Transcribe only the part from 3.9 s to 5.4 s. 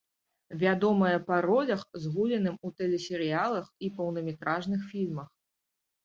поўнаметражных фільмах.